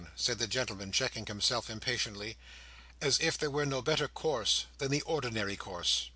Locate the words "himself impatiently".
1.27-2.35